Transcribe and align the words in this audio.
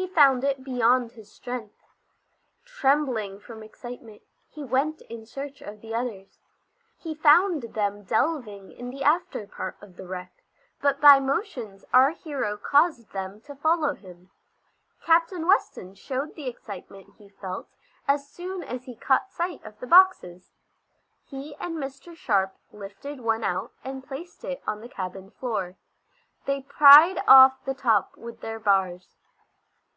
He 0.00 0.06
found 0.06 0.44
it 0.44 0.62
beyond 0.62 1.10
his 1.12 1.28
strength. 1.30 1.82
Trembling 2.64 3.40
from 3.40 3.64
excitement, 3.64 4.22
he 4.48 4.62
went 4.62 5.00
in 5.10 5.26
search 5.26 5.60
of 5.60 5.80
the 5.80 5.92
others. 5.92 6.38
He 6.96 7.16
found 7.16 7.62
them 7.74 8.04
delving 8.04 8.70
in 8.70 8.90
the 8.90 9.02
after 9.02 9.44
part 9.48 9.76
of 9.80 9.96
the 9.96 10.06
wreck, 10.06 10.32
but 10.80 11.00
by 11.00 11.18
motions 11.18 11.84
our 11.92 12.10
hero 12.10 12.56
caused 12.56 13.10
them 13.10 13.40
to 13.42 13.56
follow 13.56 13.94
him. 13.94 14.30
Captain 15.02 15.48
Weston 15.48 15.96
showed 15.96 16.36
the 16.36 16.46
excitement 16.48 17.16
he 17.18 17.28
felt 17.28 17.66
as 18.06 18.28
soon 18.30 18.62
as 18.62 18.84
he 18.84 18.94
caught 18.94 19.32
sight 19.32 19.64
of 19.64 19.80
the 19.80 19.86
boxes. 19.88 20.52
He 21.24 21.56
and 21.56 21.76
Mr. 21.76 22.14
Sharp 22.16 22.54
lifted 22.70 23.20
one 23.22 23.42
out, 23.42 23.72
and 23.82 24.06
placed 24.06 24.44
it 24.44 24.62
on 24.64 24.80
the 24.80 24.88
cabin 24.88 25.32
floor. 25.32 25.74
They 26.44 26.62
pried 26.62 27.20
off 27.26 27.64
the 27.64 27.74
top 27.74 28.16
with 28.16 28.40
their 28.42 28.60
bars. 28.60 29.16